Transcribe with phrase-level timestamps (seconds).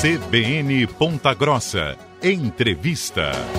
[0.00, 1.96] CBN Ponta Grossa.
[2.22, 3.57] Entrevista.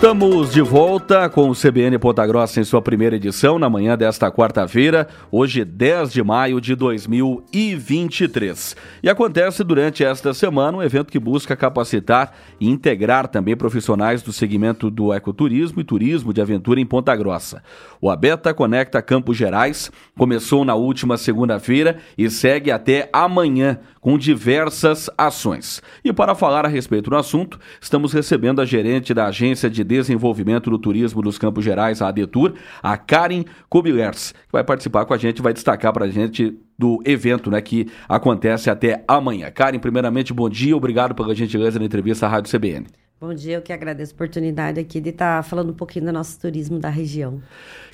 [0.00, 4.32] Estamos de volta com o CBN Ponta Grossa em sua primeira edição, na manhã desta
[4.32, 8.76] quarta-feira, hoje 10 de maio de 2023.
[9.02, 14.32] E acontece durante esta semana um evento que busca capacitar e integrar também profissionais do
[14.32, 17.62] segmento do ecoturismo e turismo de aventura em Ponta Grossa.
[18.00, 25.10] O Abeta Conecta Campos Gerais começou na última segunda-feira e segue até amanhã com diversas
[25.18, 25.82] ações.
[26.02, 30.70] E para falar a respeito do assunto, estamos recebendo a gerente da Agência de Desenvolvimento
[30.70, 35.18] do Turismo dos Campos Gerais, a ADETUR, a Karen Kubilers, que vai participar com a
[35.18, 39.50] gente, vai destacar para a gente do evento né, que acontece até amanhã.
[39.50, 42.86] Karen, primeiramente, bom dia, obrigado pela gentileza na entrevista à Rádio CBN.
[43.20, 46.40] Bom dia, eu que agradeço a oportunidade aqui de estar falando um pouquinho do nosso
[46.40, 47.42] turismo da região.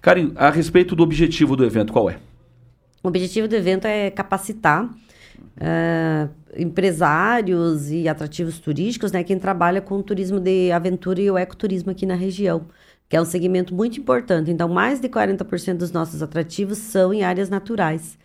[0.03, 2.19] Karen, a respeito do objetivo do evento, qual é?
[3.03, 4.87] O objetivo do evento é capacitar
[5.57, 11.39] uh, empresários e atrativos turísticos, né, quem trabalha com o turismo de aventura e o
[11.39, 12.67] ecoturismo aqui na região,
[13.09, 14.51] que é um segmento muito importante.
[14.51, 18.19] Então, mais de 40% dos nossos atrativos são em áreas naturais.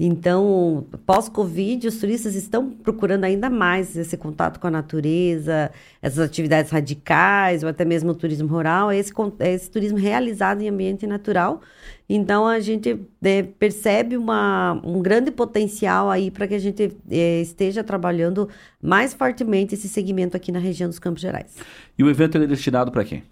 [0.00, 6.70] Então, pós-Covid, os turistas estão procurando ainda mais esse contato com a natureza, essas atividades
[6.70, 11.60] radicais, ou até mesmo o turismo rural, esse, esse turismo realizado em ambiente natural.
[12.08, 17.40] Então, a gente né, percebe uma, um grande potencial aí para que a gente é,
[17.40, 18.48] esteja trabalhando
[18.80, 21.56] mais fortemente esse segmento aqui na região dos Campos Gerais.
[21.98, 23.24] E o evento é destinado para quem?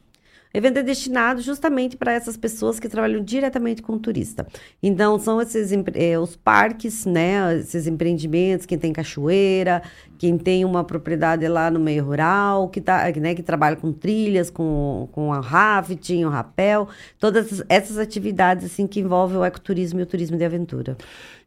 [0.56, 4.46] Evento é destinado justamente para essas pessoas que trabalham diretamente com o turista.
[4.82, 7.58] Então, são esses é, os parques, né?
[7.58, 9.82] Esses empreendimentos, quem tem cachoeira,
[10.16, 14.48] quem tem uma propriedade lá no meio rural, que, tá, né, que trabalha com trilhas,
[14.48, 20.04] com, com a rafting, o rapel, todas essas atividades assim que envolvem o ecoturismo e
[20.04, 20.96] o turismo de aventura.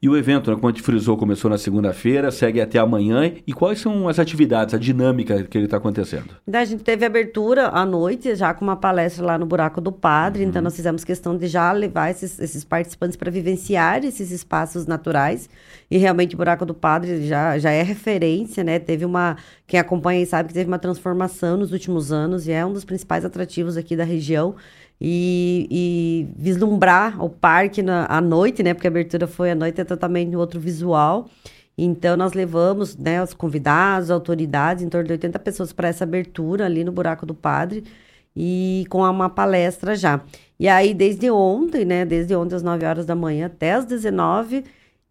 [0.02, 3.33] E o evento, né, como a gente frisou, começou na segunda-feira, segue até amanhã.
[3.45, 6.30] E quais são as atividades, a dinâmica que ele está acontecendo?
[6.52, 10.43] A gente teve abertura à noite, já com uma palestra lá no Buraco do Padre.
[10.43, 10.49] Então, uhum.
[10.59, 15.49] Então, nós fizemos questão de já levar esses, esses participantes para vivenciar esses espaços naturais.
[15.92, 18.80] E realmente, o Buraco do Padre já, já é referência, né?
[18.80, 19.36] Teve uma.
[19.67, 22.86] Quem acompanha aí sabe que teve uma transformação nos últimos anos e é um dos
[22.86, 24.55] principais atrativos aqui da região
[25.02, 28.73] e, e vislumbrar o parque na, à noite, né?
[28.73, 31.30] Porque a abertura foi à noite, é totalmente outro visual.
[31.77, 36.65] Então, nós levamos né, os convidados, autoridades, em torno de 80 pessoas para essa abertura
[36.65, 37.86] ali no Buraco do Padre
[38.36, 40.21] e com uma palestra já.
[40.59, 42.05] E aí, desde ontem, né?
[42.05, 44.65] Desde ontem às 9 horas da manhã até às 19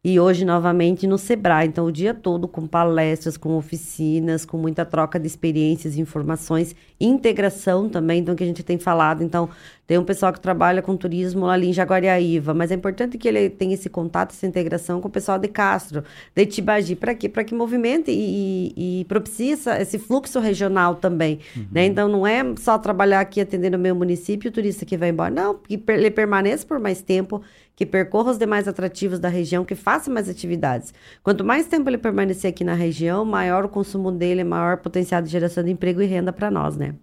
[0.04, 1.66] e hoje novamente no Sebrae.
[1.66, 7.88] Então, o dia todo com palestras, com oficinas, com muita troca de experiências, informações, integração
[7.88, 9.22] também, então que a gente tem falado.
[9.22, 9.48] Então,
[9.88, 13.48] tem um pessoal que trabalha com turismo ali em Jaguariaíva, mas é importante que ele
[13.48, 16.04] tenha esse contato, essa integração com o pessoal de Castro,
[16.36, 17.26] de Tibagi, para quê?
[17.26, 21.66] Para que movimente e, e, e propicie esse fluxo regional também, uhum.
[21.72, 21.86] né?
[21.86, 25.30] Então, não é só trabalhar aqui atendendo o meu município, o turista que vai embora,
[25.30, 27.40] não, que ele permaneça por mais tempo,
[27.74, 30.92] que percorra os demais atrativos da região, que faça mais atividades.
[31.22, 35.30] Quanto mais tempo ele permanecer aqui na região, maior o consumo dele, maior potencial de
[35.30, 36.94] geração de emprego e renda para nós, né?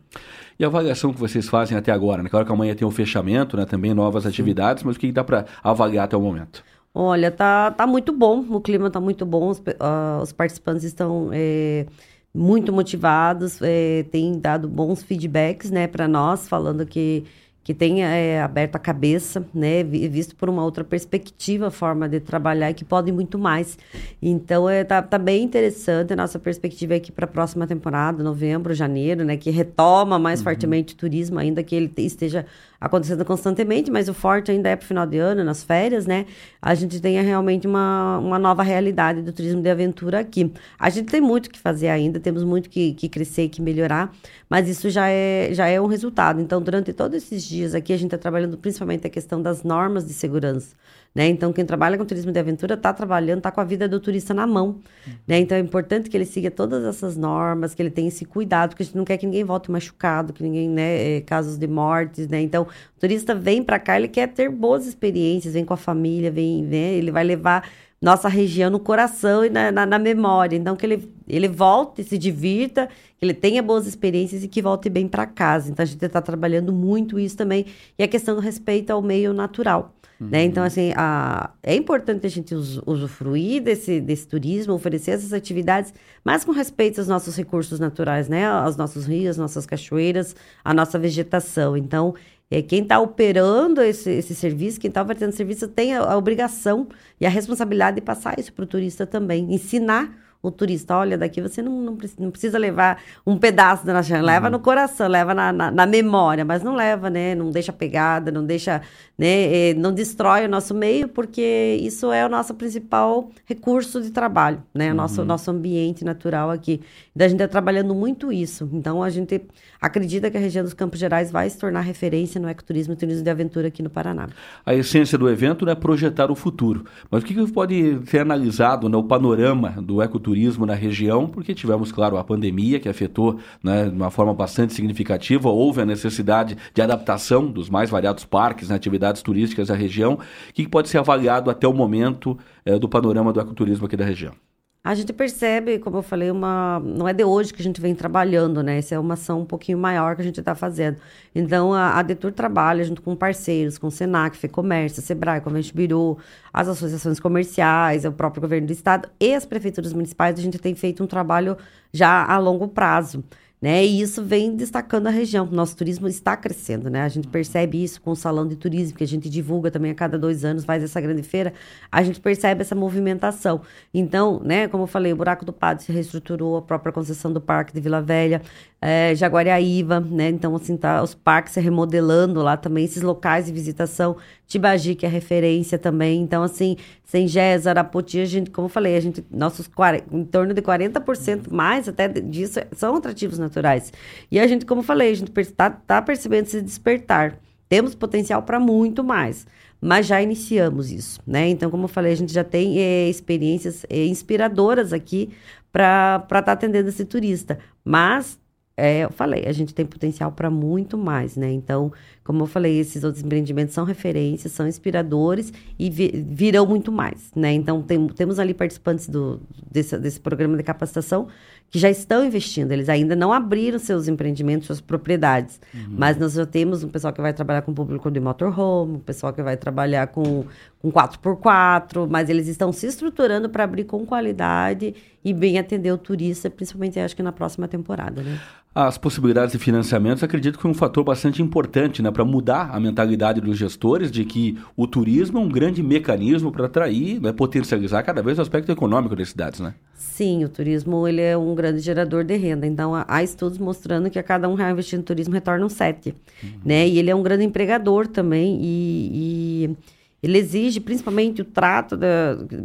[0.58, 2.30] E a avaliação que vocês fazem até agora, né?
[2.30, 3.66] Claro que amanhã tem um fechamento, né?
[3.66, 6.64] Também novas atividades, mas o que dá para avaliar até o momento?
[6.94, 11.30] Olha, tá, tá muito bom, o clima tá muito bom, os, uh, os participantes estão
[11.34, 11.86] é,
[12.34, 17.26] muito motivados, é, têm dado bons feedbacks, né, para nós, falando que
[17.66, 22.70] que tenha é, aberto a cabeça, né, visto por uma outra perspectiva, forma de trabalhar
[22.70, 23.76] e que pode muito mais.
[24.22, 28.72] Então, é, tá, tá bem interessante a nossa perspectiva aqui para a próxima temporada, novembro,
[28.75, 30.44] janeiro, né, que retoma mais uhum.
[30.44, 32.46] fortemente o turismo, ainda que ele esteja
[32.85, 36.28] acontecendo constantemente, mas o forte ainda é para o final de ano, nas férias, né?
[36.62, 40.53] A gente tenha realmente uma, uma nova realidade do turismo de aventura aqui.
[40.78, 44.13] A gente tem muito que fazer ainda, temos muito que, que crescer que melhorar,
[44.47, 46.40] mas isso já é, já é um resultado.
[46.40, 50.06] Então, durante todos esses dias aqui, a gente está trabalhando principalmente a questão das normas
[50.06, 50.75] de segurança.
[51.15, 51.30] Né?
[51.30, 54.33] Então, quem trabalha com turismo de aventura está trabalhando, está com a vida do turista
[54.33, 54.81] na mão.
[55.07, 55.13] Uhum.
[55.25, 55.39] Né?
[55.39, 58.83] Então, é importante que ele siga todas essas normas, que ele tenha esse cuidado, porque
[58.83, 62.27] a gente não quer que ninguém volte machucado, que ninguém, né, é, casos de mortes,
[62.27, 62.42] né?
[62.42, 66.31] Então, o turista vem para cá, ele quer ter boas experiências, vem com a família,
[66.31, 66.94] vem, né?
[66.94, 67.68] ele vai levar
[68.01, 70.56] nossa região no coração e na, na, na, memória.
[70.56, 72.88] Então, que ele, ele volte, se divirta,
[73.18, 75.72] que ele tenha boas experiências e que volte bem para casa.
[75.72, 77.66] Então, a gente está trabalhando muito isso também.
[77.98, 79.95] E a questão do respeito ao meio natural.
[80.19, 80.27] Uhum.
[80.27, 80.44] Né?
[80.44, 85.94] Então, assim, a, é importante a gente usufruir desse, desse turismo, oferecer essas atividades,
[86.24, 88.45] mas com respeito aos nossos recursos naturais, né?
[88.45, 91.75] Aos nossos rios, nossas cachoeiras, a nossa vegetação.
[91.75, 92.13] Então,
[92.50, 96.88] é, quem está operando esse, esse serviço, quem está oferecendo serviço, tem a, a obrigação
[97.19, 101.42] e a responsabilidade de passar isso para o turista também, ensinar o turista, olha, daqui
[101.42, 104.51] você não, não, não precisa levar um pedaço da nação, leva uhum.
[104.51, 107.33] no coração, leva na, na, na, memória, mas não leva, né?
[107.33, 108.81] Não deixa pegada, não deixa,
[109.18, 109.74] né?
[109.74, 114.92] Não destrói o nosso meio, porque isso é o nosso principal recurso de trabalho, né?
[114.92, 115.27] O nosso, uhum.
[115.27, 116.81] nosso ambiente natural aqui.
[117.15, 118.69] Então, a gente está trabalhando muito isso.
[118.74, 119.41] Então, a gente
[119.81, 123.24] acredita que a região dos Campos Gerais vai se tornar referência no ecoturismo e turismo
[123.24, 124.27] de aventura aqui no Paraná.
[124.65, 126.86] A essência do evento é projetar o futuro.
[127.09, 130.35] Mas o que, que pode ser analisado né, panorama do ecoturismo
[130.66, 131.28] na região?
[131.28, 135.86] Porque tivemos, claro, a pandemia que afetou né, de uma forma bastante significativa, houve a
[135.86, 140.20] necessidade de adaptação dos mais variados parques, né, atividades turísticas da região.
[140.54, 144.44] Que pode ser avaliado até o momento é, do panorama do ecoturismo aqui da região?
[144.86, 147.96] A gente percebe, como eu falei, uma não é de hoje que a gente vem
[147.96, 148.78] trabalhando, né?
[148.78, 150.98] Essa é uma ação um pouquinho maior que a gente está fazendo.
[151.34, 156.20] Então, a, a Detur trabalha junto com parceiros, com o Senac, FEComércio, Sebrae, Convente Biru,
[156.54, 160.38] as associações comerciais, o próprio governo do estado e as prefeituras municipais.
[160.38, 161.58] A gente tem feito um trabalho
[161.92, 163.24] já a longo prazo.
[163.62, 163.86] Né?
[163.86, 165.46] E isso vem destacando a região.
[165.46, 167.02] Nosso turismo está crescendo, né?
[167.02, 169.96] A gente percebe isso com o salão de turismo que a gente divulga também a
[169.96, 171.54] cada dois anos, faz essa grande feira.
[171.92, 173.62] A gente percebe essa movimentação.
[173.94, 174.68] Então, né?
[174.68, 177.80] Como eu falei, o buraco do Padre se reestruturou, a própria concessão do Parque de
[177.80, 178.42] Vila Velha,
[178.81, 180.30] é, Jaguariaíva, né?
[180.30, 184.18] Então, assim, tá os parques se remodelando lá também, esses locais de visitação.
[184.47, 186.21] Tibagi, que é referência também.
[186.21, 190.53] Então, assim, Sengés, Arapoti, a gente, como eu falei, a gente, nossos 40, em torno
[190.53, 193.92] de 40% mais até disso são atrativos naturais.
[194.31, 197.39] E a gente, como eu falei, a gente está tá percebendo esse despertar.
[197.68, 199.45] Temos potencial para muito mais
[199.81, 201.48] mas já iniciamos isso, né?
[201.48, 205.30] Então, como eu falei, a gente já tem é, experiências é, inspiradoras aqui
[205.71, 208.39] para estar tá atendendo esse turista, mas
[208.77, 211.51] é, eu falei, a gente tem potencial para muito mais, né?
[211.51, 211.91] Então,
[212.25, 217.31] como eu falei, esses outros empreendimentos são referências, são inspiradores e vi, virão muito mais,
[217.36, 217.54] né?
[217.54, 219.39] Então, tem, temos ali participantes do,
[219.72, 221.27] desse, desse programa de capacitação
[221.69, 222.72] que já estão investindo.
[222.72, 225.95] Eles ainda não abriram seus empreendimentos, suas propriedades, uhum.
[225.98, 229.00] mas nós já temos um pessoal que vai trabalhar com o público de motorhome, um
[229.00, 230.45] pessoal que vai trabalhar com,
[230.80, 235.98] com 4x4, mas eles estão se estruturando para abrir com qualidade e bem atender o
[235.98, 238.39] turista, principalmente acho que na próxima temporada, né?
[238.75, 242.79] As possibilidades de financiamentos, acredito que foi um fator bastante importante né, para mudar a
[242.79, 248.03] mentalidade dos gestores de que o turismo é um grande mecanismo para atrair, né, potencializar
[248.03, 249.75] cada vez o aspecto econômico das cidades, né?
[249.94, 252.65] Sim, o turismo ele é um grande gerador de renda.
[252.65, 256.15] Então, há estudos mostrando que a cada um real investido no turismo retorna um sete,
[256.41, 256.50] uhum.
[256.63, 256.88] né?
[256.88, 259.77] E ele é um grande empregador também e, e
[260.23, 262.06] ele exige principalmente o trato de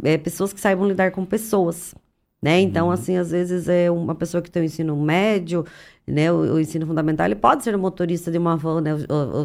[0.03, 1.93] é, pessoas que saibam lidar com pessoas,
[2.41, 2.59] né?
[2.59, 2.91] Então, uhum.
[2.91, 5.63] assim, às vezes é uma pessoa que tem o ensino médio,
[6.07, 8.91] né, o, o, ensino fundamental, ele pode ser um motorista de uma van, né,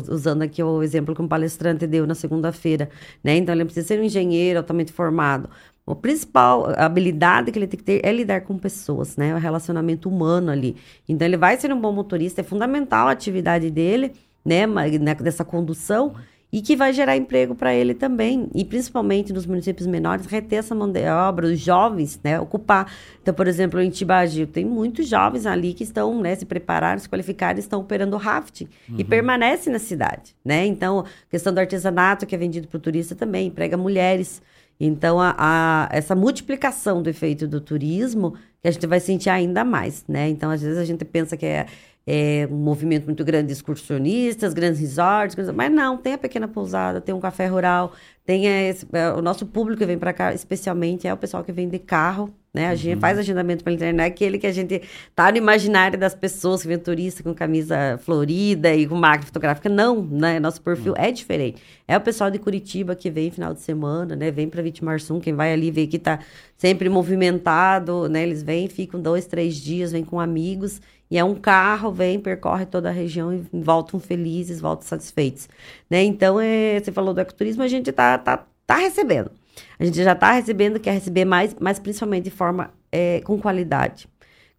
[0.09, 2.89] usando aqui o exemplo que um palestrante deu na segunda-feira,
[3.23, 5.49] né, então ele precisa ser um engenheiro altamente formado.
[5.87, 10.09] A principal habilidade que ele tem que ter é lidar com pessoas, né, o relacionamento
[10.09, 10.77] humano ali.
[11.09, 14.13] Então ele vai ser um bom motorista, é fundamental a atividade dele,
[14.45, 16.15] né, né dessa condução,
[16.53, 20.75] e que vai gerar emprego para ele também, e principalmente nos municípios menores, reter essa
[20.75, 22.91] mão de obra, os jovens, né, ocupar.
[23.21, 27.09] Então, por exemplo, em Tibagi, tem muitos jovens ali que estão, né, se prepararam, se
[27.09, 28.97] qualificaram, estão operando rafting uhum.
[28.99, 30.65] e permanecem na cidade, né?
[30.67, 34.41] Então, questão do artesanato que é vendido para o turista também, emprega mulheres.
[34.79, 39.65] Então, a, a, essa multiplicação do efeito do turismo que a gente vai sentir ainda
[39.65, 40.29] mais, né?
[40.29, 41.67] Então, às vezes a gente pensa que é
[42.07, 47.01] é, um movimento muito grande de excursionistas, grandes resorts, mas não, tem a pequena pousada,
[47.01, 47.93] tem um café rural,
[48.25, 51.51] tem esse, é, o nosso público que vem para cá, especialmente é o pessoal que
[51.51, 52.69] vem de carro, né?
[52.69, 53.01] A gente uhum.
[53.01, 54.81] faz agendamento pela internet, é aquele que a gente
[55.15, 59.69] tá no imaginário das pessoas que vem turista com camisa florida e com máquina fotográfica.
[59.69, 60.41] Não, né?
[60.41, 61.05] Nosso perfil uhum.
[61.05, 61.63] é diferente.
[61.87, 64.31] É o pessoal de Curitiba que vem final de semana, né?
[64.31, 66.19] Vem para Vitimarsum, quem vai ali ver que tá
[66.57, 68.23] sempre movimentado, né?
[68.23, 72.65] Eles vêm, ficam dois, três dias, vêm com amigos e é um carro, vem, percorre
[72.65, 75.47] toda a região e voltam felizes, voltam satisfeitos.
[75.91, 76.03] Né?
[76.03, 79.31] Então, é, você falou do ecoturismo, a gente está tá, tá recebendo.
[79.79, 84.09] A gente já está recebendo, quer receber mais, mas principalmente de forma é, com qualidade.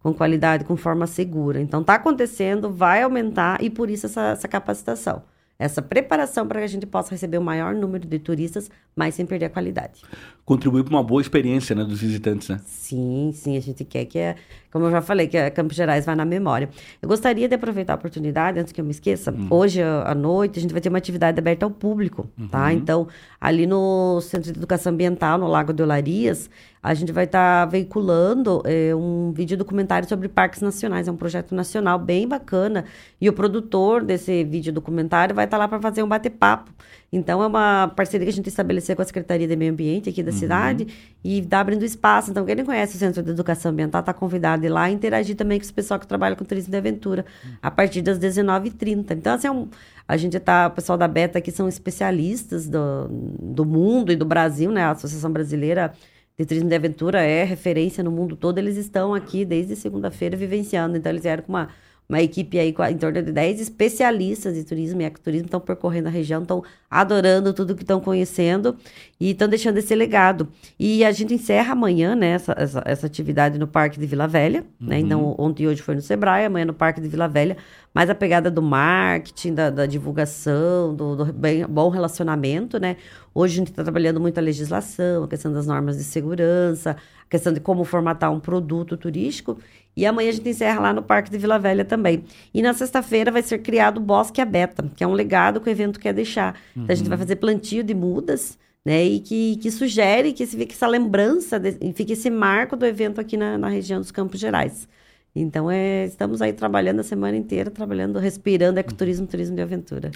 [0.00, 1.60] Com qualidade, com forma segura.
[1.60, 5.22] Então, está acontecendo, vai aumentar e por isso essa, essa capacitação
[5.58, 9.26] essa preparação para que a gente possa receber o maior número de turistas, mas sem
[9.26, 10.02] perder a qualidade.
[10.44, 12.60] Contribuir para uma boa experiência né, dos visitantes, né?
[12.64, 14.36] Sim, sim, a gente quer que, é,
[14.70, 16.70] como eu já falei, que a Campos Gerais vá na memória.
[17.02, 19.48] Eu gostaria de aproveitar a oportunidade, antes que eu me esqueça, uhum.
[19.50, 22.42] hoje à noite a gente vai ter uma atividade aberta ao público, tá?
[22.42, 22.48] uhum.
[22.48, 22.72] tá?
[22.72, 23.08] Então,
[23.40, 26.48] ali no Centro de Educação Ambiental, no Lago de Olarias,
[26.82, 31.08] a gente vai estar tá veiculando é, um vídeo documentário sobre parques nacionais.
[31.08, 32.84] É um projeto nacional bem bacana.
[33.20, 36.70] E o produtor desse vídeo documentário vai estar tá lá para fazer um bate-papo.
[37.10, 40.22] Então, é uma parceria que a gente estabeleceu com a Secretaria de Meio Ambiente aqui
[40.22, 40.36] da uhum.
[40.36, 40.86] cidade
[41.24, 42.30] e está abrindo espaço.
[42.30, 44.94] Então, quem não conhece o Centro de Educação Ambiental está convidado a ir lá e
[44.94, 47.52] interagir também com os pessoal que trabalha com turismo de aventura uhum.
[47.62, 49.12] a partir das 19h30.
[49.12, 49.68] Então, assim, é um,
[50.06, 54.26] a gente tá, o pessoal da Beta aqui são especialistas do, do mundo e do
[54.26, 54.82] Brasil, né?
[54.82, 55.94] A Associação Brasileira
[56.38, 60.96] de turismo de aventura é referência no mundo todo, eles estão aqui desde segunda-feira vivenciando.
[60.96, 61.68] Então, eles vieram com uma,
[62.08, 66.12] uma equipe aí em torno de 10 especialistas de turismo e ecoturismo, estão percorrendo a
[66.12, 68.76] região, estão adorando tudo que estão conhecendo
[69.18, 70.46] e estão deixando esse legado.
[70.78, 74.60] E a gente encerra amanhã, né, essa, essa, essa atividade no Parque de Vila Velha,
[74.60, 74.66] né?
[74.80, 74.88] uhum.
[74.88, 74.98] né?
[75.00, 77.56] Então, ontem e hoje foi no Sebrae, amanhã no Parque de Vila Velha,
[77.98, 82.96] mais a pegada do marketing, da, da divulgação, do, do bem, bom relacionamento, né?
[83.34, 87.28] Hoje a gente está trabalhando muito a legislação, a questão das normas de segurança, a
[87.28, 89.58] questão de como formatar um produto turístico.
[89.96, 92.22] E amanhã a gente encerra lá no Parque de Vila Velha também.
[92.54, 95.72] E na sexta-feira vai ser criado o Bosque Abeta, que é um legado que o
[95.72, 96.54] evento quer deixar.
[96.76, 96.84] Uhum.
[96.84, 97.24] Então a gente vai uhum.
[97.24, 99.04] fazer plantio de mudas, né?
[99.04, 103.36] E que, que sugere que fique essa lembrança, de, fique esse marco do evento aqui
[103.36, 104.86] na, na região dos Campos Gerais.
[105.34, 110.10] Então, é, estamos aí trabalhando a semana inteira, trabalhando, respirando ecoturismo, turismo de aventura.